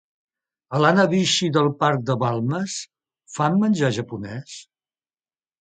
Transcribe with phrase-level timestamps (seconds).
[0.77, 2.79] Al Hanabishi del Parc de Balmes
[3.37, 4.57] fan menjar japonés?